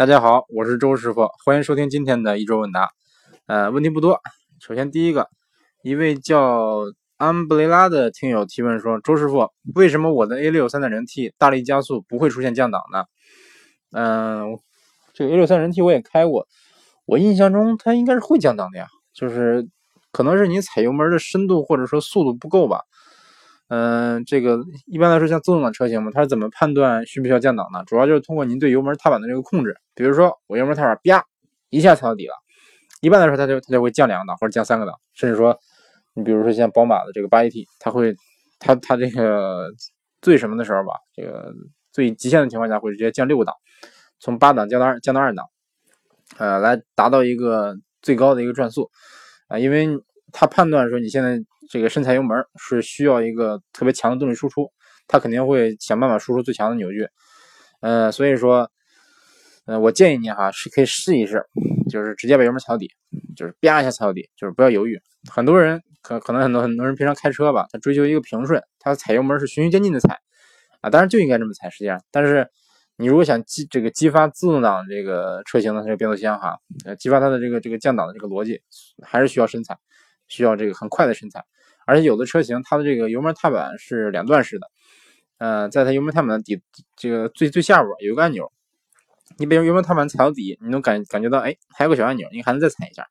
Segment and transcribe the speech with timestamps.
[0.00, 2.88] 大家好，我是周师傅，欢迎收听今天的一周问答。
[3.44, 4.18] 呃，问题不多。
[4.58, 5.28] 首先第一个，
[5.82, 6.84] 一位叫
[7.18, 13.04] 安布雷拉的听友提问说：“周师傅，为什么我的 A 六三点零 T 大力加速不会出现降档呢？”
[13.92, 14.58] 嗯，
[15.12, 16.48] 这个 A 六三点零 T 我也开过，
[17.04, 19.68] 我印象中它应该是会降档的呀，就是
[20.12, 22.80] 可能是你踩油门的深度或者说速度不够吧。
[23.72, 27.84] 嗯，这个一般来说，像自动挡车型嘛，它是怎么判断需不需要降档呢？
[27.86, 29.76] 主要就是通过您对油门踏板的这个控制。
[29.94, 31.24] 比如说，我油门踏板啪
[31.68, 32.34] 一下踩到底了，
[33.00, 35.56] 一般来说，它就它就会降两个档或者降三个档，甚至说，
[36.14, 38.12] 你比如说像宝马的这个八 AT，它会
[38.58, 39.68] 它它这个
[40.20, 41.52] 最什么的时候吧，这个
[41.92, 43.54] 最极限的情况下会直接降六个档，
[44.18, 45.46] 从八档降到二降到二档，
[46.38, 48.90] 呃，来达到一个最高的一个转速
[49.46, 49.88] 啊，因为
[50.32, 51.40] 它判断说你现在。
[51.70, 54.72] 这个深踩油门是需要一个特别强的动力输出，
[55.06, 57.06] 它肯定会想办法输出最强的扭矩。
[57.80, 58.68] 呃，所以说，
[59.66, 61.44] 呃，我建议你哈是可以试一试，
[61.88, 62.90] 就是直接把油门踩到底，
[63.36, 65.00] 就是啪一下踩到底，就是不要犹豫。
[65.30, 70.18] 很多人可可能很多很多人平常开车吧，他追求一个平顺，他踩油门是循序渐进的踩
[70.80, 72.02] 啊，当然就应该这么踩，实际上。
[72.10, 72.50] 但是
[72.96, 78.60] 你如果想激这个激发自动挡这个车型的这个变速箱哈，呃，激发它的这个这个降档的这个逻辑，
[79.02, 79.78] 还是需要深踩，
[80.26, 81.44] 需要这个很快的深踩。
[81.90, 84.70] 而且有的车型，它的这个油门踏板是两段式的，
[85.38, 86.62] 呃，在它油门踏板的底
[86.94, 88.52] 这个最最下部有一个按钮，
[89.38, 93.08] 你把油门踏板踩到底，你能感感觉到，哎，还有个小按钮，你还能再踩一下，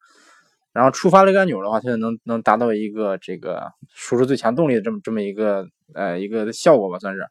[0.72, 7.28] 然后触发这个按钮的话，它就能能达到一个这个输出最强动力的这么这么一个呃一个效果吧，算是。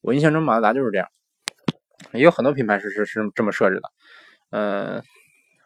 [0.00, 1.06] 我印象中马自达就是这样，
[2.14, 3.82] 也有很多品牌是是是这么设置的，
[4.48, 5.02] 呃，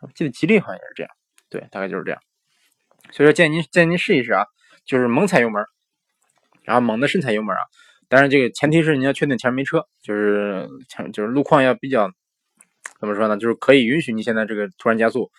[0.01, 1.13] 我记得吉利好像也是这样，
[1.49, 2.21] 对，大概就是这样。
[3.13, 4.45] 所以说建议您建议您试一试啊。
[4.85, 5.65] 就是猛踩油门，
[6.65, 7.63] 然后猛的深踩油门啊！
[8.09, 12.11] 当然，这个前提是你要确定前面没车，就是前就是路况要比较
[12.99, 13.37] 怎么说呢？
[13.37, 15.31] 就是可以允许你现在这个突然加速。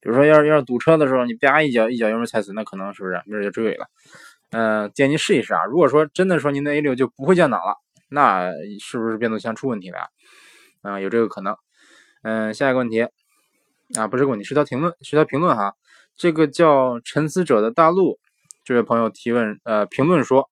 [0.00, 3.86] 比如说，要是要是堵车的时候，你啪一脚一脚油门踩死，那可能是不是没准就追尾了？
[4.50, 5.64] 嗯，建议您试一试啊！
[5.64, 7.76] 如果说真的说您的 A 六就不会降档了，
[8.08, 8.50] 那
[8.80, 10.08] 是不是变速箱出问题了呀？
[10.82, 11.56] 啊，有这个可能。
[12.22, 13.02] 嗯，下一个问题
[13.96, 15.74] 啊，不是问题，是条评论，是条评论哈。
[16.16, 18.20] 这个叫沉思者的大陆。
[18.64, 20.48] 这位朋友提问，呃，评论说：“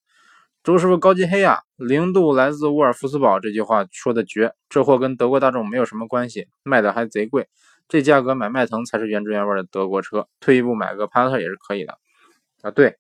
[0.65, 7.49] 周师傅高级黑啊，零度来自沃尔夫斯堡这句话说的绝，这货跟德国大众没有什么关系，卖的还贼贵，
[7.89, 11.99] 这价格买迈腾才是原汁原味的德国车，退一步买个帕萨特也是可以的。”
[12.63, 12.97] 啊，对，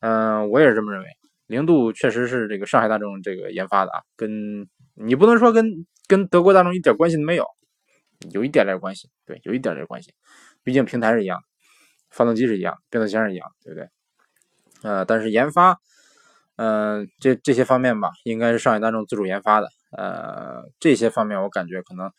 [0.00, 1.08] 嗯，我也是这么认为，
[1.46, 7.44] 零度确实是这个上海大众这个研发的啊，跟你不能说跟跟德国大众一点关系都没有，
[8.32, 10.12] 有一点点关系，对，有一点点关系，
[10.62, 11.44] 毕竟平台是一样的，
[12.10, 13.88] 发动机是一样，变速箱是一样，对不对？
[14.82, 15.78] 呃，但是研发，
[16.56, 19.68] 嗯，这这些方面吧，应该是上海大众自主研发的。
[19.92, 22.10] 呃，这些方面我感觉可能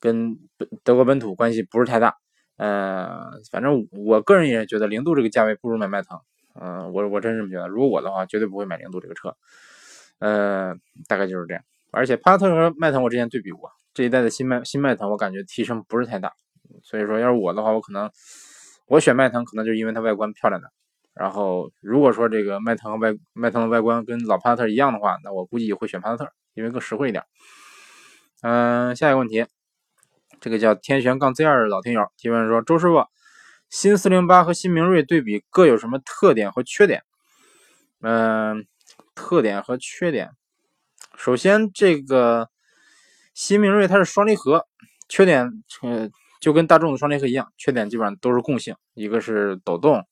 [0.00, 0.36] 跟
[0.84, 2.14] 德国本土关系不是太大。
[2.56, 6.18] 呃，反正我个人也觉得零度这个价位不如买迈腾。
[6.60, 7.68] 嗯，我我真是这么觉得。
[7.68, 9.36] 如果我的话，绝对不会买零度这个车。
[10.18, 10.74] 呃，
[11.06, 11.62] 大概就是这样。
[11.90, 16.32] 而且帕萨特和迈腾我之前对比过，这一代的新迈新迈腾我感觉提升不是太大。
[16.82, 18.10] 所以说，要是我的话，我可能
[18.86, 20.70] 我选迈腾，可能就是因为它外观漂亮的。
[21.18, 27.24] 然后，如果说这个迈腾外迈腾的外观跟老帕萨特一样的话，那我估计会选帕萨特，因为更实惠一点。
[28.42, 29.44] 嗯，下一个问题，
[30.40, 33.04] 这个叫天玄杠 Z 二的老听友提问说：周师傅，
[33.68, 37.02] 新四零八和新明锐对比各有什么特点和缺点？
[38.00, 38.64] 嗯，
[39.16, 40.30] 特点和缺点，
[41.16, 42.48] 首先这个
[43.34, 44.68] 新明锐它是双离合，
[45.08, 45.50] 缺点
[45.82, 46.08] 呃
[46.40, 50.06] 就跟大众的双离合一样，缺点基本上都是共性，一个是抖动。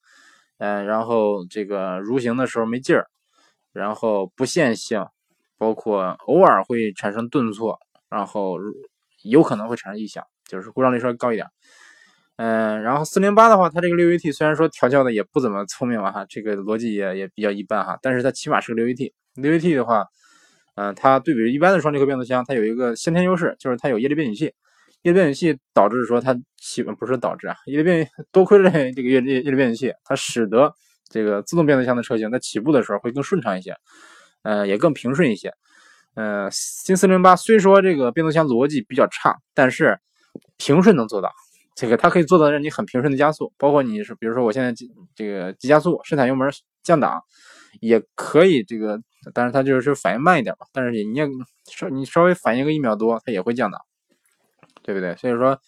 [0.58, 3.06] 嗯，然后这个蠕行的时候没劲儿，
[3.72, 5.04] 然后不线性，
[5.58, 7.78] 包括偶尔会产生顿挫，
[8.08, 8.58] 然后
[9.22, 11.46] 有可能会产生异响，就是故障率稍微高一点。
[12.36, 19.12] 嗯，然后四零八的话，它这个六 AT 虽然说调教的也不怎么聪明吧哈，这个逻辑也也比较一般哈，但是它起码是个六 AT。
[19.34, 20.06] 六 AT 的话，
[20.74, 24.54] 嗯，它对比一般的双离合变速箱，它有一个先天优势，就是它有液力变矩器。
[25.02, 30.74] 液力变器导致说它起不是导致啊，液力变多亏了这个液液液力变矩器，它使得
[31.08, 33.76] 这个自动变速箱的车型在起步的时候会更顺畅一些，
[34.42, 35.52] 呃，也更平顺一些。
[36.14, 39.98] 呃，新四零八虽说这个变速箱逻辑比较差，但是
[40.56, 41.30] 平顺能做到，
[41.74, 44.72] 这个它可以做到让你很平顺的加速，包括你是比如说我现在
[45.14, 46.50] 这个急加速、深踩油门、
[46.82, 47.22] 降档，
[47.80, 48.98] 也可以这个，
[49.34, 51.28] 但是它就是反应慢一点吧，但是你也
[51.70, 53.80] 稍你稍微反应个一秒多，它也会降档。
[54.86, 55.16] 对不对？
[55.16, 55.60] 所以说，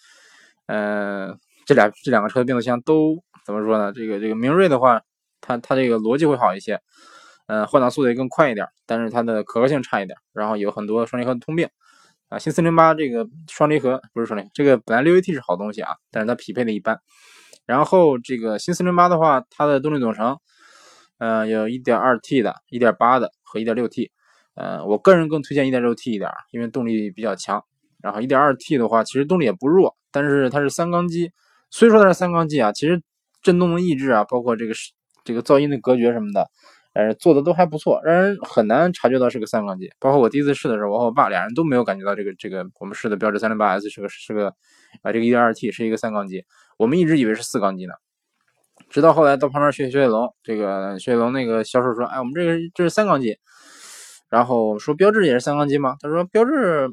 [0.66, 1.36] 嗯，
[1.66, 3.92] 这俩这两个车的变速箱都怎么说呢？
[3.92, 5.02] 这个这个明锐的话，
[5.40, 6.80] 它它这个逻辑会好一些，
[7.48, 11.68] 嗯，换挡速度也更快一点，但是它的可靠性差一点，然后有很多双离合的通病。
[12.28, 17.00] 啊，新四零八这个双离合不是双离合，这个本来六 AT 是好东西啊，但是它匹配的一般。
[17.66, 20.38] 然后这个新四零八的话，它的动力总成，
[21.18, 24.10] 呃，有 1.2T 的、1.8的和 1.6T。
[24.54, 27.64] 呃，我个人更推荐 1.6T 一点，因为动力比较强。
[28.02, 31.30] 然后 1.2T 的话，其实动力也不弱，但是它是三缸机。
[31.70, 33.02] 虽说它是三缸机啊，其实
[33.42, 34.72] 震动的抑制啊，包括这个
[35.24, 36.48] 这个噪音的隔绝什么的。
[36.94, 39.88] 呃，做的都还不错，让人很难察觉到是个三缸机。
[40.00, 44.48] 包括我第一次试的时候，我和我爸俩人都没有感觉到这个这个我们试的标致三零八 S 是个是个
[45.02, 46.44] 啊这个一点二 T 是一个三缸机，
[46.76, 47.92] 我们一直以为是四缸机呢。
[48.90, 53.38] 直到后来到旁边学雪雪龙，这个雪铁龙那个销售说，哎，我们这个这是三缸机。
[54.28, 55.94] 然后说标致也是三缸机吗？
[56.00, 56.88] 他说标致，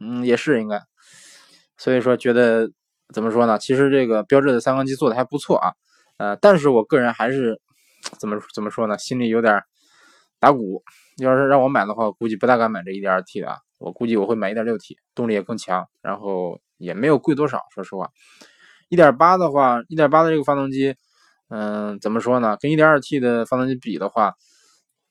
[0.00, 0.80] 嗯，也是应该。
[1.76, 2.70] 所以说觉得
[3.14, 3.58] 怎么说呢？
[3.58, 5.72] 其实这个标致的三缸机做的还不错啊。
[6.18, 7.60] 呃，但是我个人还是。
[8.20, 8.96] 怎么怎么说呢？
[8.96, 9.60] 心里有点
[10.38, 10.84] 打鼓。
[11.18, 13.56] 要是让我买的话，我估计不大敢买这 1.2T 的啊。
[13.78, 17.60] 我估计我会买 1.6T，动力也更强，然后也没有贵多少。
[17.74, 18.08] 说实话
[18.90, 20.94] ，1.8的话，1.8的这个发动机，
[21.48, 22.56] 嗯，怎么说呢？
[22.60, 24.34] 跟 1.2T 的发动机比的话，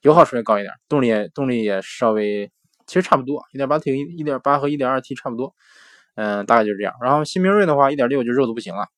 [0.00, 2.50] 油耗稍微高一点，动力也动力也稍微
[2.88, 3.40] 其实差不多。
[3.52, 3.92] 1.8T、
[4.24, 5.54] 1.8和 1.2T 差不多，
[6.16, 6.92] 嗯，大概就是这样。
[7.00, 8.88] 然后新明锐的话，1.6就肉的不行了。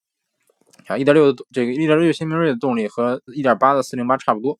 [0.87, 4.59] 啊，一点六的这个一点六新明锐的动力和一点八的四零八差不多，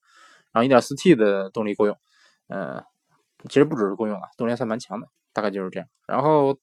[0.53, 1.97] 然后一点四 T 的动力够用，
[2.49, 2.85] 嗯，
[3.49, 5.89] 其实不只是够用啊，动力还算蛮强的，大概就是这样。
[6.07, 6.59] 然后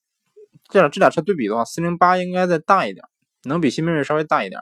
[0.70, 3.04] 这俩这俩车对比的话，四零八应该再大一点，
[3.44, 4.62] 能比新明锐稍微大一点，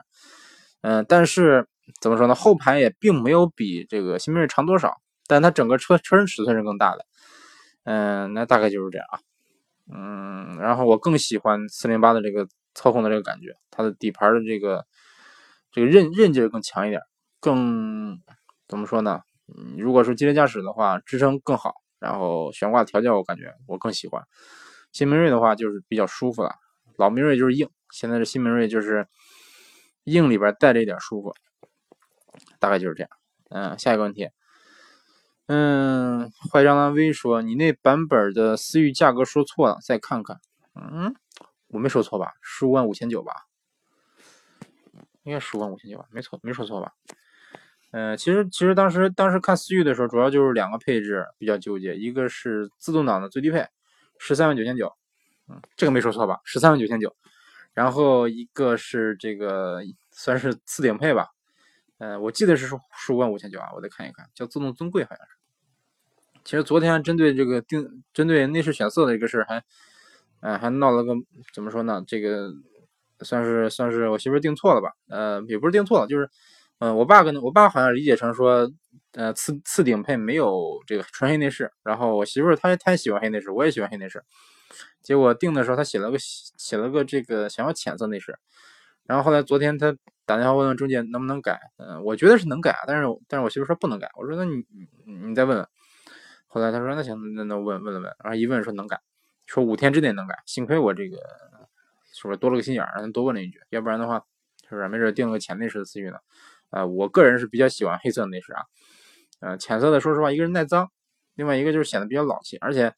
[0.80, 1.68] 嗯，但是
[2.00, 4.94] 怎么说呢，后排也并没有比这个新明锐长多少，
[5.26, 7.04] 但它整个车车身尺寸是更大的，
[7.86, 9.18] 嗯，那大概就是这样啊，
[9.90, 12.46] 嗯，然后我更喜欢四零八的这个。
[12.78, 14.84] 操控的这个感觉，它的底盘的这个
[15.72, 17.00] 这个韧韧劲更强一点，
[17.40, 18.20] 更
[18.68, 19.22] 怎么说呢？
[19.48, 24.22] 嗯，如果说激烈驾驶的话，支撑更好，然后悬挂调教我感觉我更喜欢。
[24.92, 26.54] 新明锐的话就是比较舒服了，
[26.98, 29.08] 老明锐就是硬，现在的新明锐就是
[30.04, 31.34] 硬里边带着一点舒服，
[32.58, 33.10] 大概就是这样。
[33.48, 34.28] 嗯，下一个问题，
[35.46, 40.40] 嗯，坏张兰威说你那版本的思域价格说错了，再看看。
[40.74, 41.14] 嗯。
[41.68, 42.32] 我没说错吧？
[42.40, 43.32] 十五万五千九吧，
[45.24, 46.06] 应该十五万五千九吧？
[46.12, 46.92] 没错，没说错吧？
[47.90, 53.66] 嗯，其实其实当时当时看思域的时候，主要就是两个配置比较纠结，一个是自动挡的最低配，
[54.16, 54.92] 十三万九千九，
[55.48, 56.40] 嗯，这个没说错吧？
[56.44, 57.14] 十三万九千九，
[57.74, 59.80] 然后一个是这个
[60.12, 61.30] 算是次顶配吧，
[61.98, 62.66] 嗯，我记得是
[62.96, 65.36] 十五万五千九啊，我再看一看，叫自动尊贵好像是。
[66.44, 69.62] 其实昨天针对这个定针对内饰选色的一个事儿还。
[70.40, 71.14] 嗯，还闹了个
[71.54, 72.04] 怎么说呢？
[72.06, 72.52] 这个
[73.20, 74.92] 算是算是我媳妇订错了吧？
[75.08, 76.28] 呃，也不是订错了，就是，
[76.78, 78.70] 嗯，我爸跟我爸好像理解成说，
[79.12, 84.22] 呃，次次顶配没有这个纯黑内饰，然后我媳妇儿她她也喜欢黑内饰，我也喜欢黑内饰，
[85.02, 88.38] 结果订的时候他写了个写了个这个想要浅色内饰，
[89.04, 89.96] 然后后来昨天她
[90.26, 94.64] 打电话问问中介能不能改，嗯，我觉得是能改，但是但是我媳妇说不能改，我说那你
[95.06, 95.66] 你再问问，
[96.46, 99.00] 后来他说那行那那问问了问，然后一问说能改。
[99.46, 101.18] 说五天之内能改，幸亏我这个
[102.12, 104.24] 是不是多了个心眼儿，让他多问了一句，要不然的话，
[104.68, 106.16] 是不是没准定个浅内饰的思域呢？
[106.70, 108.62] 呃，我个人是比较喜欢黑色的内饰啊，
[109.38, 110.90] 呃，浅色的说实话，一个是耐脏，
[111.36, 112.92] 另外一个就是显得比较老气，而且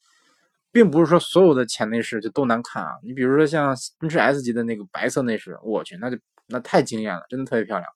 [0.73, 2.93] 并不是说所有的浅内饰就都难看啊。
[3.03, 6.17] 你比如说像奔驰 S 级的那个白色内饰，我去，那就
[6.49, 7.89] 那太惊艳了，真的特别漂亮。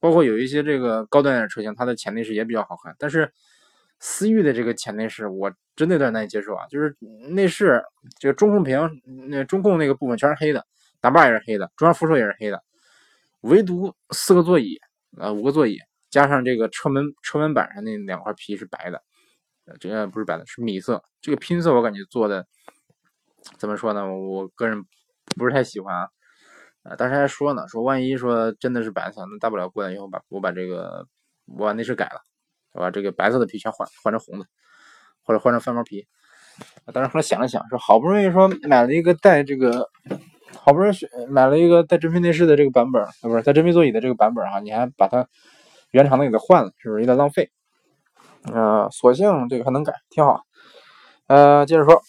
[0.00, 3.32] 包括有一些这个高端点的车型，它的前内饰也比较好看，但是
[4.00, 5.52] 思域的这个浅内饰，我。
[5.76, 6.64] 真的有点难以接受啊！
[6.68, 6.96] 就是
[7.30, 7.82] 内饰
[8.20, 8.78] 这个中控屏，
[9.28, 10.64] 那中控那个部分全是黑的，
[11.00, 12.62] 挡把也是黑的，中央扶手也是黑的，
[13.40, 14.78] 唯独四个座椅，
[15.18, 15.76] 呃，五个座椅
[16.10, 19.02] 加上这个车门车门板上那两块皮是白的，
[19.80, 21.02] 这个不是白的，是米色。
[21.20, 22.46] 这个拼色我感觉做的
[23.58, 24.06] 怎么说呢？
[24.14, 24.84] 我个人
[25.36, 26.08] 不是太喜欢啊。
[26.84, 31.06] 啊，当时还说呢，说万一说真的是白色，那大不了过来以后把我把这个
[31.46, 32.20] 我把内饰改了，
[32.72, 34.46] 我把这个白色的皮全换换成红的。
[35.26, 36.06] 或者换成翻毛皮，
[36.84, 39.88] 啊当时后来想了想，说好不容易说买了一个带这个，
[40.58, 40.96] 好不容易
[41.30, 45.26] 买了一个带真皮内饰的这个版本，啊不是带真皮座椅的这个版本哈，你还把它
[45.92, 47.50] 原厂的给它换了，是不是有点浪费？
[48.52, 50.42] 呃，索性这个还能改，挺好。
[51.26, 52.02] 呃，接着说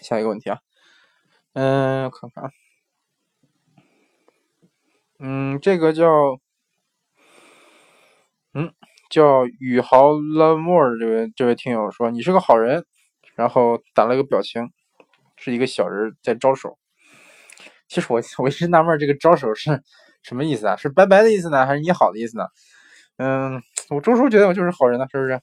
[0.00, 0.58] 下一个问题啊，
[1.52, 2.50] 嗯，我看看啊，
[5.26, 6.04] 嗯，这个叫，
[8.52, 8.72] 嗯。
[9.10, 12.84] 叫宇豪 love more 这位这位听友说你是个好人，
[13.36, 14.72] 然后打了个表情，
[15.36, 16.76] 是一个小人在招手。
[17.86, 19.80] 其实我我一直纳闷这个招手是
[20.24, 20.74] 什么意思啊？
[20.74, 22.44] 是拜拜的意思呢，还是你好的意思呢？
[23.18, 25.40] 嗯，我周叔觉得我就是好人呢，是不是？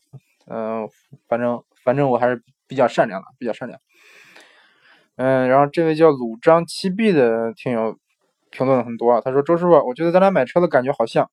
[0.48, 0.90] 嗯，
[1.30, 3.80] 反正反正我还是比较善良的，比较善良。
[5.16, 7.98] 嗯，然后这位叫鲁张七 B 的听友
[8.52, 11.28] 评论了很多啊，他说周师傅，我觉得咱俩买车的感觉好像，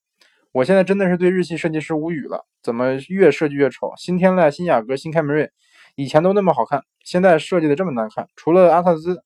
[0.53, 3.93] 我现在真的是对日系设计师无语了，怎么越设计越丑？
[3.99, 5.51] 新天籁、新雅阁、新凯美瑞，
[5.97, 9.23] 以前都那么好看，现在设计的这么难看，除了阿特兹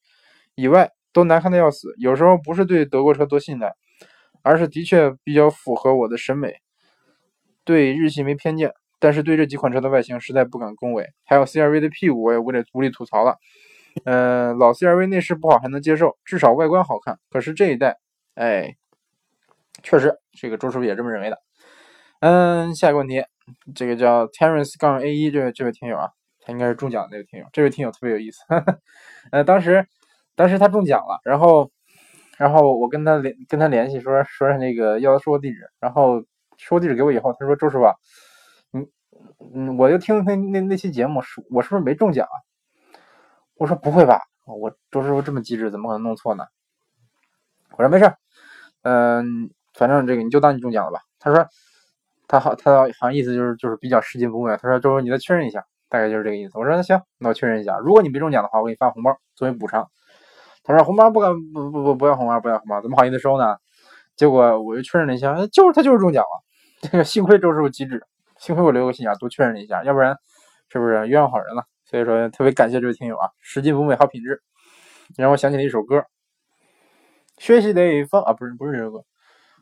[0.57, 1.95] 以外都难看的要死。
[1.99, 3.75] 有时候不是对德国车多信赖，
[4.43, 6.57] 而是的确比较符合我的审美，
[7.65, 8.73] 对日系没偏见。
[8.99, 13.37] 但是对这几款车的外形实在不敢恭维，还有 CRV 的屁股我也无力无力吐槽了。
[14.05, 17.19] 呃，老 CRV 内饰不好还能接受，至少外观好看。
[17.31, 17.99] 可是这一代，
[18.35, 18.77] 哎，
[19.83, 21.39] 确实，这个周师傅也这么认为的。
[22.21, 23.25] 嗯，下一个问题，
[23.75, 27.47] 这个叫 Terence 杠 A 一这位这位听友啊，他应该是中奖的那个听友。
[27.53, 28.43] 这位听友特别有意思，
[29.33, 29.87] 呃，当时
[30.35, 31.71] 当时他中奖了，然后
[32.39, 36.23] 然后我跟他联跟他联系说说那个要他说地址，然后
[36.57, 37.85] 说地址给我以后，他说周师傅。
[38.73, 38.89] 嗯
[39.55, 41.21] 嗯，我就听他那那期节目，
[41.51, 42.37] 我是不是没中奖啊？
[43.63, 46.45] 我说不会吧，我周师傅这么机智，怎么可能弄错呢？
[47.77, 48.13] 我说没事，
[48.83, 50.99] 嗯，反正这个你就当你中奖了吧。
[51.21, 51.47] 他说
[52.27, 54.57] 他好，他好像意思就是就是比较拾金不昧。
[54.57, 56.59] 他说周师傅你再确认一下，大概就是这个意思。
[56.59, 59.89] 我说那行，那我确认一下，如果你没中奖的话，我给你发红包作为补偿。
[60.65, 63.59] 他说红包不敢不不不不要红包不要红包，怎么好意思收呢？
[64.17, 66.43] 结果我又确认了一下，就是他就是中奖了。
[66.81, 68.05] 这个幸亏周师傅机智。
[68.39, 70.17] 幸亏我留个心眼，多确认了一下，要不然
[70.69, 71.63] 是不是冤枉好人了？
[71.93, 74.41] 所以说特别感谢这位听友啊，拾金不昧好品质，
[75.15, 76.07] 让我想起了一首歌，
[77.37, 79.05] 学习得放啊，不是不是这首歌，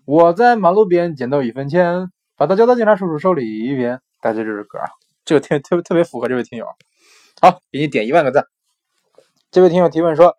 [0.05, 4.01] 我在马路边捡到一分钱，把它交到警察叔叔手里边。
[4.21, 4.87] 大家这首歌啊，
[5.25, 6.67] 这个听特别特别符合这位听友。
[7.41, 8.45] 好，给你点一万个赞。
[9.51, 10.37] 这位听友提问说，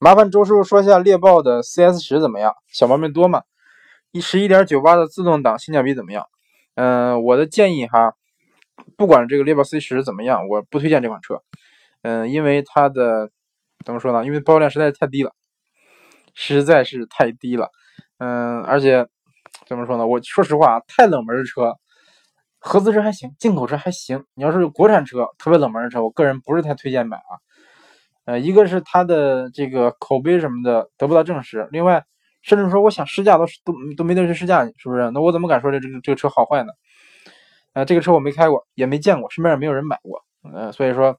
[0.00, 2.52] 麻烦周师傅说下猎豹的 CS 十怎么样？
[2.66, 3.42] 小毛病多吗？
[4.10, 6.26] 一十一点九八的自动挡性价比怎么样？
[6.74, 8.14] 嗯，我的建议哈，
[8.96, 11.42] 不管这个猎豹 C 十怎么样，我不推荐这款车。
[12.02, 13.30] 嗯，因为它的
[13.84, 14.24] 怎么说呢？
[14.24, 15.32] 因为保有量实在是太低了，
[16.34, 17.70] 实在是太低了。
[18.18, 19.06] 嗯，而且
[19.66, 20.06] 怎么说呢？
[20.06, 21.74] 我说实话啊，太冷门的车，
[22.58, 24.24] 合资车还行，进口车还行。
[24.34, 27.38] 你要是国产车，特别冷门的车，我个人不是太推荐买啊。
[28.24, 32.04] 呃，一个是它的这个口碑什么的得不到证实，另外。
[32.40, 35.10] 甚至说，我想试驾都都都没地去试驾，是不是？
[35.10, 36.72] 那我怎么敢说这这个这个车好坏呢？
[37.72, 41.18] 呃，这个车我没开过，也没见过，身边也没有人买过，呃，所以说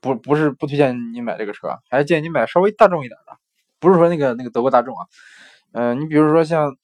[0.00, 3.36] 不不是不推荐你买这个车，还是建议你买稍微大众一点的，
[3.78, 5.06] 不是说那个那个德国大众啊，
[5.72, 6.76] 嗯，你比如说像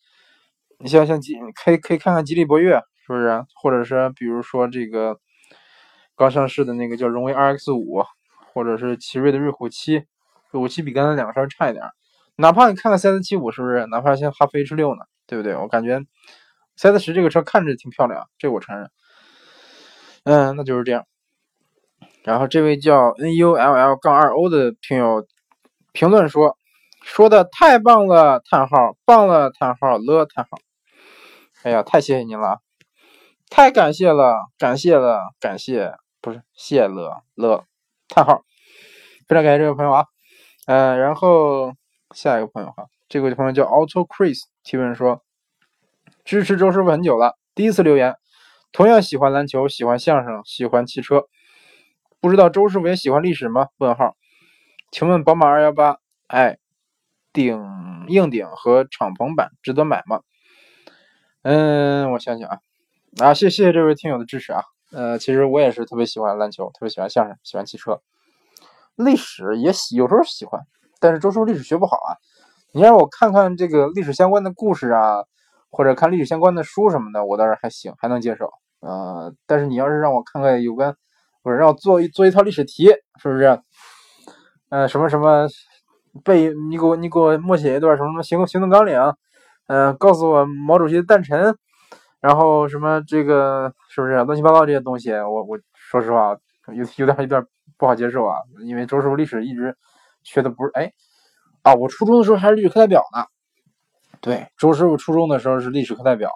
[0.78, 3.44] 你像像吉可以可以看看吉利博越，是不是？
[3.54, 5.18] 或者是比如说这个
[6.16, 8.02] 刚上市的那个叫荣威 RX 五，
[8.52, 11.84] 或者是奇瑞的瑞虎七，瑞虎七比刚才两个稍微差一点。
[12.36, 13.86] 哪怕你看看 CS 七五是不是？
[13.86, 15.54] 哪怕像哈弗 H 六呢，对不对？
[15.56, 16.00] 我感觉
[16.76, 18.90] CS 十这个车看着挺漂亮，这我承认。
[20.24, 21.06] 嗯，那就是这样。
[22.22, 25.26] 然后这位叫 NULL 杠二 O 的听友
[25.92, 26.56] 评论说
[27.04, 29.50] ：“说的太棒了！”叹号，棒了！
[29.50, 30.26] 叹号了！
[30.26, 30.58] 叹号。
[31.62, 32.60] 哎呀，太谢谢您了，
[33.50, 37.64] 太感谢了，感谢了，感谢，不是谢了了。
[38.08, 38.42] 叹号，
[39.28, 40.04] 非常感谢这位朋友啊。
[40.66, 41.72] 嗯，然后。
[42.14, 45.20] 下一个朋友哈，这位朋友叫 Auto Chris 提问说
[46.24, 48.16] ：“支持周师傅很久了，第一次留言，
[48.72, 51.24] 同样喜欢篮球，喜欢相声，喜欢汽车，
[52.18, 54.16] 不知道周师傅也喜欢历史吗？”问号，
[54.90, 56.56] 请问宝马二幺八哎
[57.30, 60.22] 顶硬顶和敞篷版值得买吗？
[61.42, 62.58] 嗯，我想想啊，
[63.20, 64.62] 啊，谢谢这位听友的支持啊，
[64.92, 68.00] 呃，其实我也是特别喜欢篮球，特别喜欢相声，喜欢汽车，
[68.96, 70.62] 历史也喜，有时候喜欢。
[71.00, 72.16] 但是周叔历史学不好啊，
[72.72, 75.24] 你让我看看这个历史相关的故事啊，
[75.74, 78.48] 或者看历史相关的书什么的，我倒是还行，还能接受。
[78.80, 80.94] 呃，但是你要是让我看看有关，
[81.42, 82.86] 不是让我做一做一套历史题，
[83.20, 83.60] 是不是？
[84.70, 85.46] 呃，什么什么
[86.24, 88.98] 背，你给我你给我默写一段什么什么行行动纲领，
[89.66, 91.54] 嗯，告诉我毛主席的诞辰，
[92.20, 95.12] 然后什么这个是不是乱七八糟这些东西？
[95.12, 96.36] 我我说实话
[96.68, 97.44] 有有点有点
[97.76, 99.76] 不好接受啊，因为周师傅历史一直。
[100.26, 100.90] 学的不是哎
[101.64, 101.74] 啊！
[101.74, 103.26] 我初中的时候还是历史课代表呢。
[104.24, 106.30] 对，周师傅初中的时候是历史课代表。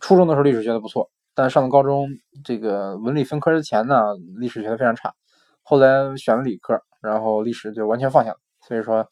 [0.00, 2.08] 初中的时候历史学的不错，但上了高中，
[2.42, 5.14] 这个文理分科之前呢，历史学的非常差。
[5.62, 8.36] 后来选了理科，然后历史就完全放下了。
[8.66, 9.08] 所以说，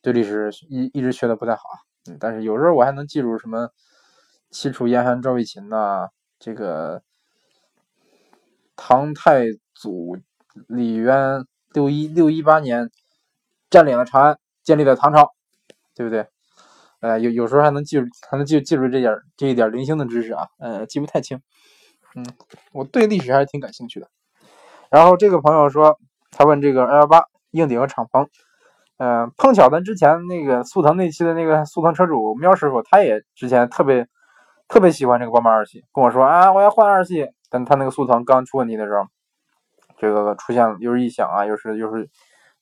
[0.00, 1.62] 对历史一一直学的不太好。
[2.10, 3.68] 嗯，但是有时候我还能记住什么
[4.50, 6.08] 齐楚燕韩赵魏秦呐，
[6.40, 7.00] 这个
[8.74, 9.44] 唐太
[9.76, 10.16] 祖
[10.66, 12.90] 李渊六一六一八年。
[13.70, 15.32] 占领了长安，建立了唐朝，
[15.94, 16.26] 对不对？
[17.02, 21.40] 呃，有有时候还能记住，还能记记住这点这一点零星的知识啊，呃，记不太清。
[22.14, 22.24] 嗯，
[22.72, 24.08] 我对历史还是挺感兴趣的。
[24.88, 25.98] 然后这个朋友说，
[26.30, 28.28] 他问这个二幺八硬顶和敞篷。
[28.98, 34.06] 嗯，碰巧咱之前那个速腾那期的那个速腾车主喵师傅，他也之前特别
[34.68, 37.26] 特别喜欢这个宝马二系，跟我说啊，我要换二系。
[37.50, 39.04] 但他那个速腾刚出问题的时候，
[39.98, 42.08] 这个出现了又是异响啊，又是又是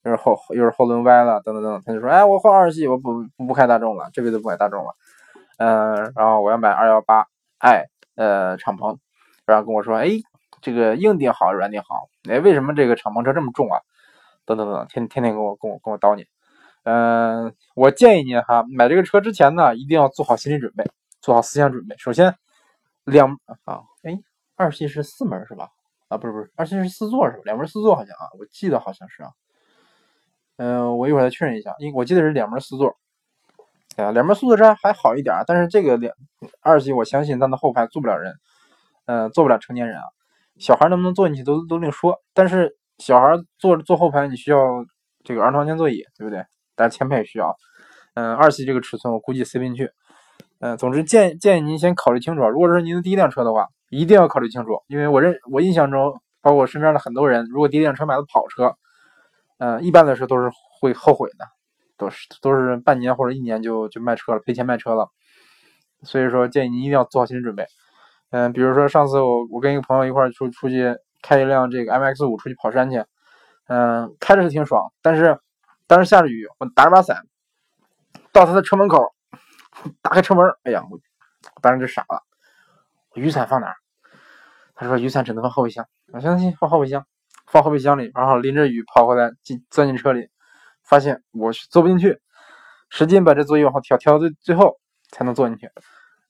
[0.02, 4.95] 又是后又是后轮歪了，等等等等，他就说，哎，我换二系，我不不开大众了，这辈子不买大众了。
[5.59, 7.26] 嗯，然后我要买二幺八
[7.59, 7.85] i
[8.16, 8.97] 呃敞篷，
[9.45, 10.09] 然后跟我说，哎，
[10.62, 13.80] 这个硬顶好，软顶好，哎，为什么这个敞篷车这么重啊？
[14.47, 16.25] 等等等等，天天天跟我跟我跟我叨你，
[16.85, 20.85] 嗯，我建议你哈，买这个车之前呢，一定要做好心理准备，
[21.21, 21.95] 做好思想准备。
[21.99, 22.35] 首先，
[23.04, 24.19] 两啊，哎，
[24.57, 25.69] 二系是四门是吧？
[26.09, 27.42] 啊，不是不是，二系是四座是吧？
[27.45, 29.30] 两门四座好像啊，我记得好像是啊。
[30.61, 32.95] 嗯，我一会儿再确认一下，因为我记得是两门四座。
[33.97, 36.12] 啊，两门四座车还好一点，但是这个两
[36.61, 38.35] 二系，我相信它的后排坐不了人，
[39.07, 40.05] 嗯，坐不了成年人啊，
[40.59, 42.76] 小孩能不能坐进去都都另说，但是。
[43.02, 44.59] 小孩坐坐后排，你需要
[45.25, 46.45] 这个儿童安全座椅，对不对？
[46.76, 47.57] 但是前排也需要。
[48.12, 49.90] 嗯，二系这个尺寸我估计塞不进去。
[50.59, 52.47] 嗯，总之建建议您先考虑清楚。
[52.50, 56.12] 如果是您的第一辆车的话，一定要考虑清楚，因为我认我印象中，
[56.43, 58.76] 包括我身边的很多人，如果第一辆车买的跑车，
[59.61, 60.50] 嗯，一般来说都是
[60.81, 61.47] 会后悔的，
[61.97, 65.09] 都是都是半年或者一年就就卖车了，赔钱卖车了。
[66.02, 67.64] 所以说建议您一定要做好心理准备。
[68.31, 70.97] 嗯，比如说上次我我跟一个朋友一块出出去。
[71.23, 73.05] 开一辆这个 M X 五出去跑山去，
[73.69, 75.38] 嗯，开着是挺爽，但是
[75.87, 77.26] 当时下着雨，我打着把伞，
[78.33, 79.12] 到他的车门口，
[80.00, 80.99] 打开车门，哎呀，我
[81.61, 82.23] 当时就傻了，
[83.12, 83.76] 雨伞放哪儿？
[84.75, 85.87] 他说雨伞只能放后备箱。
[86.11, 87.07] 我相信放后备箱，
[87.50, 90.28] 放后备箱里，然后淋着雨跑回来进钻进车里，
[90.85, 92.21] 发现我坐不进去，
[92.88, 94.78] 使劲把这座椅往后调，调到最最后
[95.11, 95.69] 才能坐进去。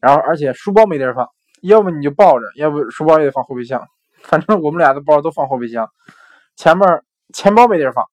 [0.00, 1.28] 然后而且书包没地儿放，
[1.60, 3.86] 要不你就抱着，要不书包也得放后备箱。
[4.22, 5.88] 反正我们俩的包都放后备箱，
[6.56, 7.02] 前面
[7.34, 8.04] 钱包没地儿放，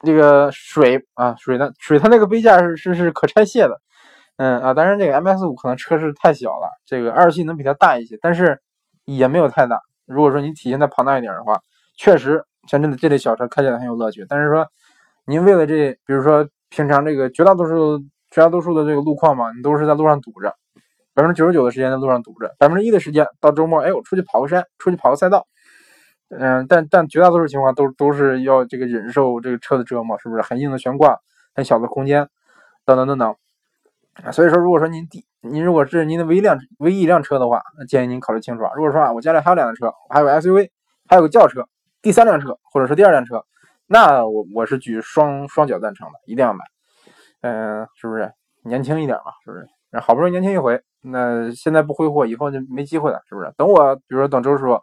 [0.00, 3.80] 这个水啊水的水它那个杯架是是是可拆卸的，
[4.36, 8.60] 嗯啊，当然这个 M S 五可能车是太小了，这个二系能比它大一些，但是
[9.04, 9.80] 也没有太大。
[10.04, 11.60] 如果说你体现再庞大一点的话，
[12.02, 14.26] 确实像这这类小车开起来很有乐趣。
[14.28, 14.66] 但是说
[15.24, 20.52] 您为了这，比如说平常这个绝大多数绝大多数的这个路况嘛，你都是在路上堵着。
[21.14, 25.46] 百分之九十九的时间在路上堵着，百分之一的时间到周末，哎，我出去跑个山，出去跑个赛道，
[26.30, 30.42] 嗯，但但绝大多数情况都都是要这个忍受这个车的折磨，是不是？
[30.42, 31.16] 很硬的悬挂，
[31.54, 32.28] 很小的空间，
[32.84, 34.32] 等等等等。
[34.32, 38.72] 所以说，如果说您第您如果是您的唯一辆唯一一辆车的话，那建议您考虑清楚啊。
[38.74, 40.70] 如果说啊，我家里还有两辆车，还有 SUV，
[41.06, 41.68] 还有个轿车，
[42.02, 43.44] 第三辆车或者是第二辆车，
[43.86, 46.64] 那我我是举双双脚赞成的，一定要买。
[47.42, 48.32] 嗯，是不是？
[48.64, 49.66] 年轻一点嘛，是不是？
[50.00, 50.82] 好不容易年轻一回。
[51.00, 53.52] 那现在不挥霍，以后就没机会了，是不是？
[53.56, 54.80] 等我，比如说等周师傅，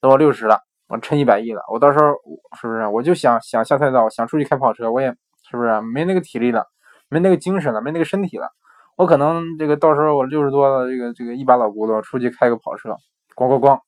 [0.00, 2.14] 等我六十了，我趁一百亿了，我到时候
[2.60, 2.86] 是不是？
[2.88, 5.08] 我就想想下赛道，想出去开跑车，我也
[5.50, 6.66] 是不是没那个体力了，
[7.08, 8.50] 没那个精神了，没那个身体了。
[8.96, 12.90] 我可能这个到时候我六十多了，这个这个一把老骨头出去开个跑车，
[13.34, 13.80] 咣咣咣，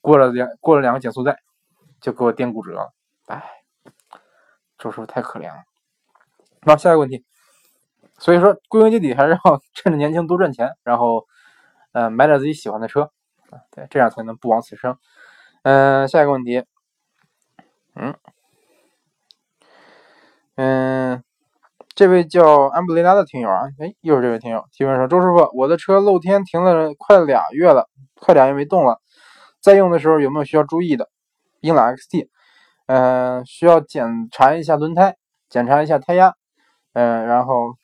[0.00, 1.38] 过了两过了两个减速带，
[2.02, 2.92] 就给我颠骨折了。
[3.28, 3.42] 哎，
[4.76, 5.62] 周师傅太可怜了。
[6.64, 7.24] 那下一个问题。
[8.18, 11.26] 所以说，归根结底还是要 趁着年轻多赚钱，然后，
[11.90, 13.10] 呃，买点自己喜欢的车，
[13.72, 14.96] 对，这样才能不枉此生。
[15.62, 16.64] 嗯，下一个问题，
[17.96, 18.14] 嗯，
[20.54, 21.24] 嗯，
[21.96, 27.88] 这位叫安布雷拉的听友啊，哎，又是这位听友提问说，周师傅，我的车露天停了快俩月了，
[28.20, 29.00] 快俩月没动了，
[29.60, 31.10] 在用的时候有没有需要注意的？
[31.62, 32.28] 英朗 XT，
[32.86, 35.16] 嗯，需要检查一下轮胎，
[35.48, 36.34] 检查一下胎压，
[36.92, 37.74] 嗯，然后。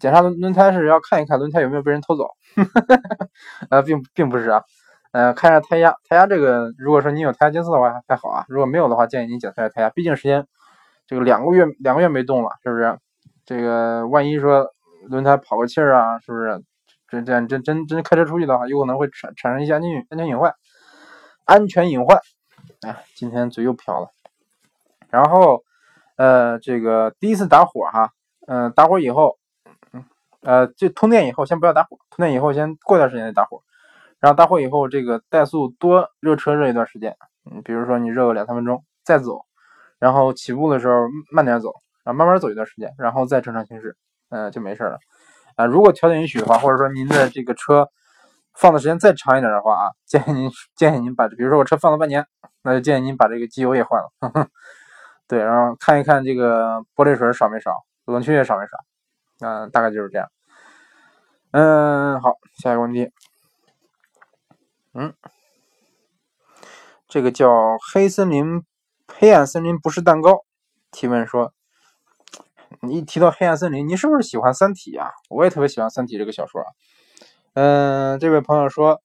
[0.00, 2.28] 检查轮轮胎是要看一看轮胎有没有被人偷走，
[3.70, 4.60] 呃，并并不是啊，
[5.12, 10.44] 呃，看一下胎压，胎压这个，如果说你有胎压监测的话还好啊，如果没有的话，建议你检测一下胎压，毕竟时间
[11.06, 12.98] 这个两个月两个月没动了，是不是？
[13.46, 14.66] 这个万一说
[15.08, 16.60] 轮胎跑个气儿啊，是不是？
[17.08, 20.52] 真真真真真开车出去的话，有可能会产产生一些安安全隐患，
[21.44, 22.18] 安全隐患。
[22.82, 24.10] 哎，今天嘴又瓢了。
[25.10, 25.64] 然后，
[26.16, 28.12] 呃，这个第一次打火哈，
[28.46, 29.38] 嗯，打火以后。
[30.42, 33.64] 呃，就通电以后先不要打火，通电以后先过段时间再打火，
[34.20, 37.16] 然后打火以后这个怠速多热车热一段时间，
[37.50, 39.44] 嗯，比如说你热个两三分钟再走，
[39.98, 41.72] 然后起步的时候慢点走，
[42.04, 43.96] 然后慢慢走一段时间，然后再正常行驶，
[44.28, 45.00] 嗯，就没事了。
[45.56, 47.88] 啊，如果条件允许的话，或者说您的这个车
[48.56, 52.26] 放的时间再长一点的话啊，建议您建议您把，比如说我车放了半年，
[52.62, 54.10] 那就建议您把这个机油也换了，
[55.28, 57.70] 对，然后看一看这个玻璃水少没少，
[58.06, 58.76] 冷却液少没少，
[59.46, 60.28] 嗯，大概就是这样。
[61.52, 63.10] 嗯，好，下一个问题。
[64.94, 65.14] 嗯，
[67.08, 68.64] 这个叫黑森林、
[69.06, 70.44] 黑暗森林不是蛋糕，
[70.90, 71.52] 提问说
[72.80, 75.10] ：“你一提到黑暗森林，你是不是喜欢《三体》啊？
[75.28, 76.66] 我也特别喜欢《三体》这个小说啊。”
[77.56, 79.00] 嗯，这位朋友说，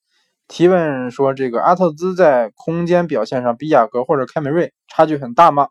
[0.50, 5.70] 提问说这个阿特兹在空间表现上比雅阁或者凯美瑞差距很大吗？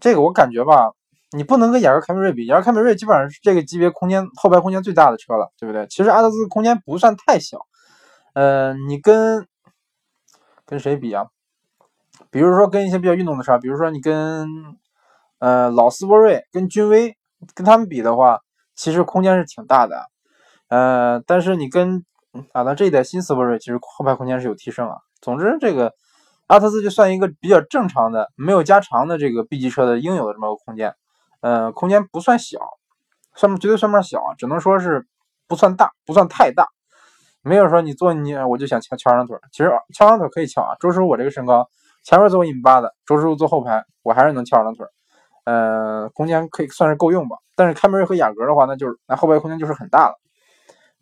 [0.00, 0.90] 这个我感觉吧，
[1.30, 5.86] 你不能跟雅阁、凯美瑞比，雅阁、凯美瑞基本上是这个级别空间后排空间最大的车了，对不对？
[5.86, 7.60] 其实阿特兹空间不算太小，
[8.34, 9.46] 呃，你跟
[10.66, 11.26] 跟谁比啊？
[12.32, 14.48] 比如说跟一些比较运动的车，比如说你跟
[15.38, 17.16] 呃老斯铂瑞、跟君威
[17.54, 18.40] 跟他们比的话，
[18.74, 20.08] 其实空间是挺大的。
[20.72, 22.02] 呃，但是你跟
[22.52, 24.96] 啊，那这一代新思铂瑞其实后排空间是有提升啊。
[25.20, 25.92] 总之，这个
[26.46, 30.94] 阿特兹就算一个比较正常的、没有加长的这个 B 级车的应有的这么个空间，
[31.42, 32.58] 呃，空间不算小，
[33.34, 35.06] 算绝对算不上小，只能说是
[35.46, 36.66] 不算大，不算太大。
[37.42, 40.74] 没有说你坐你我就想翘翘长腿，其实翘长腿可以翘啊。
[40.80, 41.68] 周师傅我这个身高，
[42.02, 44.86] 前面坐一米八的，周师傅坐后排，我还是能翘长腿，
[45.44, 47.36] 呃，空间可以算是够用吧。
[47.56, 50.14] 但是凯美瑞和雅阁的话，那就是那后排空间就是很大了。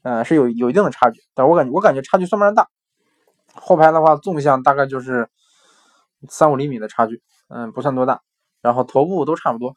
[0.02, 2.68] 嗯，是有有一定的差距，但我感觉我感觉差距算不上大。
[3.54, 5.28] 后排的话，纵向大概就是
[6.28, 8.20] 三五厘米的差距，嗯，不算多大。
[8.62, 9.74] 然后头部都差不多，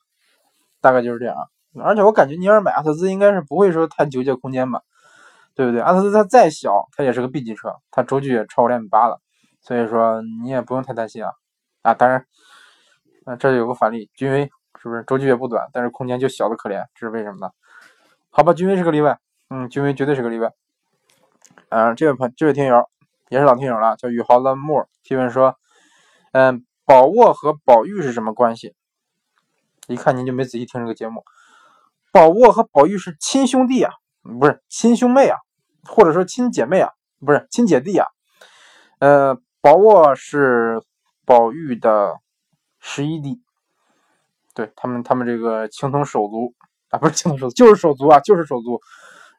[0.82, 1.36] 大概就是这样。
[1.82, 4.82] 而且我感觉你要是买阿特兹，应该是不会说太纠结空间吧，
[5.56, 5.82] 对不对？
[5.82, 9.20] 阿特兹它再小，它也是个 B 级车，它轴距也超过两米八了，
[9.62, 11.32] 所以说你也不用太担心啊。
[11.82, 12.26] 啊，当然，
[13.26, 17.52] 啊，这有个反例，君威是不是轴距也不短，但是空间就小的可怜，这是为什么呢？
[18.30, 19.18] 好吧，君威是个例外。
[19.50, 20.52] 嗯，君威绝对是个例外。
[21.70, 22.88] 嗯，这位朋这位听友
[23.30, 25.58] 也是老听友了，叫宇豪的木提问说
[26.34, 28.76] ：“嗯，宝沃和宝玉是什么关系？”
[29.88, 31.24] 一看您就没仔细听这个节目。
[32.12, 33.92] 宝沃和宝玉是亲兄弟啊，
[34.40, 35.38] 不是亲兄妹啊，
[35.84, 38.08] 或者说亲姐妹啊，不是亲姐弟啊。
[39.00, 40.82] 呃，宝沃是
[41.26, 42.20] 宝玉的
[42.80, 43.42] 十一弟，
[44.54, 46.54] 对他们，他们这个情同手足
[46.90, 48.80] 啊，不是情同手足，就是手足啊，就是手足。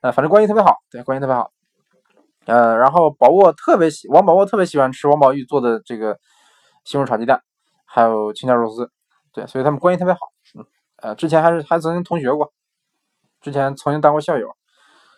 [0.05, 1.51] 呃，反正关系特别好，对，关系特别好。
[2.45, 6.19] 呃，然后宝沃特别喜王宝沃特别喜欢吃王宝玉做的这个
[6.85, 7.43] 西红柿炒鸡蛋，
[7.87, 8.90] 还有青椒肉丝，
[9.33, 10.21] 对，所以他们关系特别好。
[10.59, 12.53] 嗯，呃，之前还是还曾经同学过，
[13.40, 14.55] 之前曾经当过校友。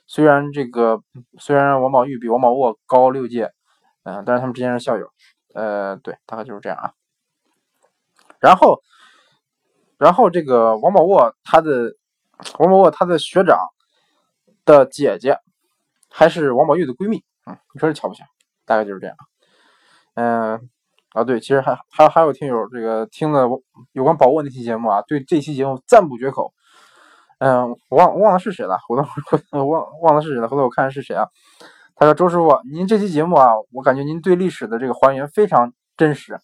[0.06, 1.02] 虽然这个
[1.40, 3.50] 虽然王宝玉比王宝沃高六届，
[4.04, 5.08] 嗯，但是他们之间是校友。
[5.52, 6.92] 呃，对，大概就是这样啊。
[8.38, 8.80] 然后，
[9.98, 11.96] 然后这个王宝沃他的
[12.60, 13.58] 王宝沃他的学长。
[14.66, 15.38] 的姐姐
[16.10, 18.24] 还是王宝玉的闺蜜，嗯，你说这巧不巧？
[18.66, 19.16] 大概就是这样。
[20.16, 20.68] 嗯，
[21.14, 23.48] 啊，对，其实还还还有听友这个听了
[23.92, 26.52] 有关宝沃那期节目啊，对这期节目赞不绝口。
[27.38, 31.26] 嗯，我忘忘了是谁了， 我都忘忘了是谁了，回头我看看是谁啊。
[31.94, 36.38] 他说：“周师傅，您这期节目啊，我感觉您对历史的这个还原非常真实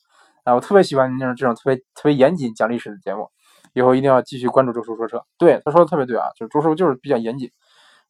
[0.44, 3.28] 啊，我特别喜欢您这种这种特别特别严谨讲历史的节目，
[3.74, 7.50] 以后一定要继续关注周叔说车。”对，他说的特别对啊，就是周师傅就是比较严谨。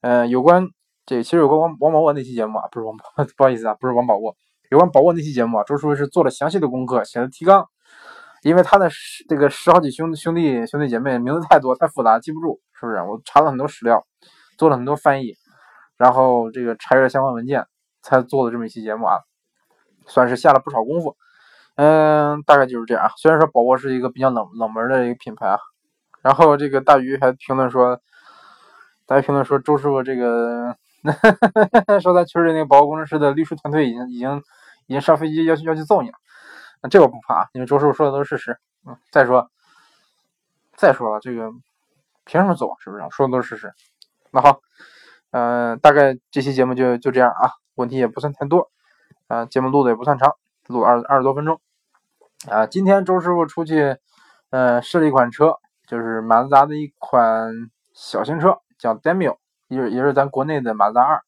[0.03, 0.67] 嗯，有关
[1.07, 3.05] 这其实有关王王宝沃那期节目啊，不是王宝，
[3.37, 4.35] 不好意思啊，不是王宝沃，
[4.69, 7.69] 有关宝沃那期节目啊，周叔是做了详细的功课，写了提纲，
[8.43, 12.99] 因为他的十这个十好几兄兄弟兄弟姐妹名字太多太复杂记不住，是不是？
[13.03, 14.05] 我查了很多史料，
[14.59, 15.35] 做了很多翻译，
[15.97, 17.65] 然后这个查阅了相关文件，
[18.03, 19.19] 才做的这么一期节目啊，
[20.07, 21.17] 算是下了不少功夫。
[21.77, 23.09] 嗯，大概就是这样。
[23.19, 25.59] 虽然说宝沃是一个比较冷冷门的一个品牌啊，
[26.23, 28.01] 然后这个大鱼还评论说。
[29.07, 30.77] 大家评论说周师傅这个
[32.01, 34.43] 说他群里那个保护工程师的律师团队已经已经
[34.87, 36.15] 已经上飞机要去要去揍你了，
[36.83, 38.59] 那这我不怕啊，因为周师傅说的都是事实。
[38.87, 39.51] 嗯，再说
[40.77, 41.51] 再说了，这个
[42.25, 42.75] 凭什么揍？
[42.81, 43.05] 是不是？
[43.11, 43.73] 说的都是事实。
[44.31, 44.61] 那好，
[45.31, 48.71] 嗯，大概这期节目就就这样啊，问题也不算太多
[49.29, 50.33] 啊，节目录的也不算长，
[50.69, 51.61] 录二二十多分钟
[52.49, 52.67] 啊。
[52.67, 53.97] 今天周师傅出去
[54.51, 57.53] 呃试了一款车，就是马自达的一款
[57.93, 58.59] 小型车。
[58.83, 59.37] 叫 Demio，
[59.69, 61.23] 也是也是咱国内的马自达二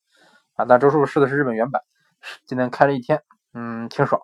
[0.54, 1.80] 啊，但周师傅试的是日本原版，
[2.46, 3.22] 今天开了一天，
[3.54, 4.20] 嗯，挺爽。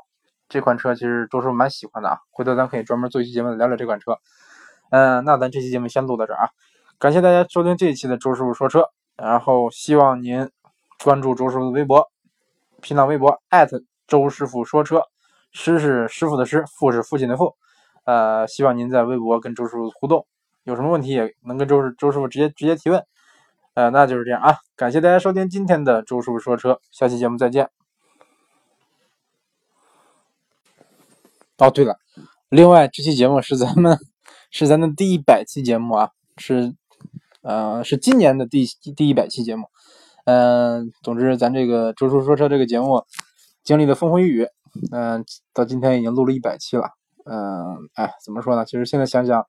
[0.48, 4.18] 这款车其实周师傅蛮喜欢的啊，回头咱可以专门做一期节目聊聊这款车。
[4.90, 6.50] 嗯，那咱这期节目先录到这儿啊，
[6.98, 10.50] 感谢大家收听这一期的周师傅说车，然后希望您
[11.04, 12.10] 关注周师傅的微博，
[12.82, 15.04] 新浪微博艾特周师傅说车，
[15.52, 17.54] 师是师傅的师，父是父亲的父，
[18.04, 20.26] 呃，希望您在微博跟周师傅互动，
[20.64, 23.00] 有什么问题也能跟周师周师傅直接直接提问。
[23.80, 24.56] 呃，那就是这样啊！
[24.76, 27.70] 感谢大家收听今天的周叔说车，下期节目再见。
[31.56, 31.96] 哦，对了，
[32.50, 33.98] 另外这期节目是咱们
[34.50, 36.74] 是咱的第一百期节目啊，是
[37.40, 39.64] 呃是今年的第第一百期节目。
[40.26, 43.06] 嗯，总之咱这个周叔说车这个节目
[43.64, 44.46] 经历了风风雨雨，
[44.92, 46.90] 嗯，到今天已经录了一百期了。
[47.24, 48.66] 嗯，哎，怎么说呢？
[48.66, 49.46] 其实现在想想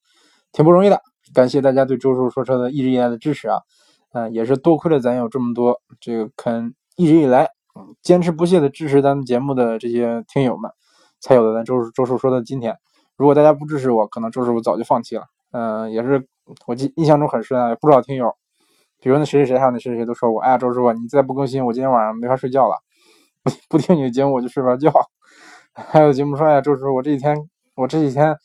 [0.54, 1.02] 挺不容易的。
[1.34, 3.60] 感谢大家对周叔说车的一直以来的支持啊，
[4.14, 7.50] 嗯，也是多亏了咱有这么多这个肯一直以来
[8.02, 10.70] 坚持不懈的支持咱们节目的这些听友们，
[11.20, 12.78] 才有了咱周周叔说的今天。
[13.16, 15.26] 如果大家不支持我，可能周师傅早就放弃了。
[15.52, 16.28] 嗯，也是
[16.66, 18.36] 我记印象中很深啊，不少听友，
[19.00, 22.76] 比如那谁谁谁还有那谁谁都说我，哎呀，周师傅你再不更新，我今天晚上没法睡觉了，
[23.70, 24.92] 不听你的节目我就睡不着觉。
[25.74, 27.38] 还有节目说，哎呀，周师傅我这几天
[27.76, 28.36] 我这几天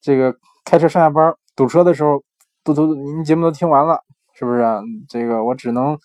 [0.00, 1.34] 这个开车上下班。
[1.54, 2.22] 堵车的时候，
[2.64, 4.00] 都都您节目都听完了，
[4.42, 4.64] 是不是？
[5.08, 5.96] 这个我只能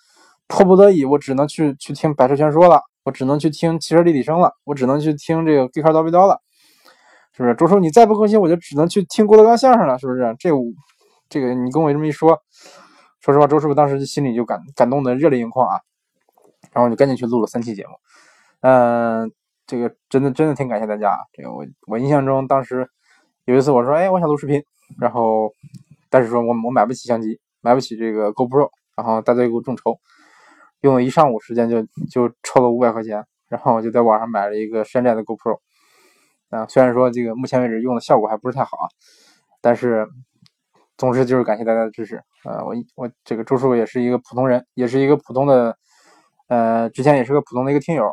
[0.45, 6.39] 迫不得已，我只能去去听《百车全说》了，我只能去听汽车立体声了，我只能去听这个《Geek 刀逼刀》了，
[7.33, 7.55] 是不是？
[7.55, 10.35] 周叔，你再不更新，我就只能去听郭德纲相声了，是不是？
[10.37, 10.51] 这
[11.27, 12.39] 这个你跟我这么一说，
[13.21, 15.81] 说实话，周师傅当时心里就感感动的热泪盈眶啊，
[16.73, 17.93] 然后就赶紧去录了三期节目。
[18.61, 19.31] 嗯，
[19.65, 21.17] 这个真的真的挺感谢大家。
[21.33, 22.87] 这个我我印象中当时
[23.45, 24.63] 有一次我说，哎，我想录视频。
[24.99, 25.51] 然后，
[26.11, 29.99] 但是说我我买不起相机，买不起这个 GoPro，然后大家给我众筹，
[30.81, 35.59] 用了一上午时间就就抽了五百块钱，然后我就在网上买了一个山寨的 GoPro，
[36.49, 38.85] 啊，虽然说这个目前为止用的效果还不是太好啊，
[39.61, 40.07] 但是
[40.97, 45.77] 总之就是感谢大家的支持，呃，我我这个周叔也是一个普通人，也是一个普通的，
[46.47, 48.11] 呃，之前也是个普通的一个听友，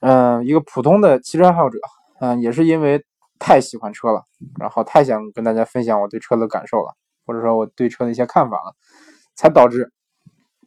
[0.00, 1.78] 嗯，一个普通的汽车爱好者，
[2.20, 3.04] 嗯，也是因为。
[3.42, 4.22] 太喜欢车了，
[4.58, 6.94] 然后太想跟大家分享我对车的感受了，
[7.30, 8.74] 或者说我对车的一些看法了，
[9.36, 9.92] 才导致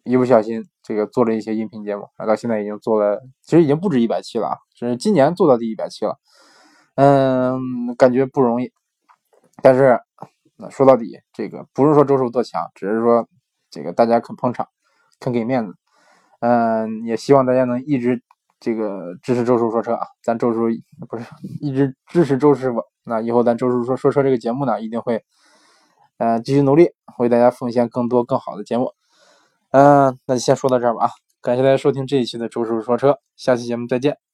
[0.05, 6.17] 一不小心这个做了一些音频节目，到现在已经做了，其实已经不止一百期了啊，这是今年做到第一百期了，
[6.95, 8.71] 嗯，感觉不容易，
[9.61, 9.99] 但是
[10.69, 13.27] 说到底，这个不是说周叔多强，只是说
[13.69, 14.65] 这个大家肯捧场，
[15.19, 15.75] 肯给面子，
[16.39, 18.23] 嗯，也希望大家能一直。
[18.65, 20.69] 这个支持周叔说车啊，咱周叔
[21.09, 21.25] 不是
[21.59, 25.21] 一直支持周师傅，那以后咱周叔说说车这个节目呢，一定会，
[26.17, 28.93] 呃，继续努力，为大家奉献更多更好的节目。
[29.71, 31.09] 嗯，那就先说到这儿吧啊，
[31.41, 34.32] 感谢大家收听这一期的周叔说车，下期节目再见。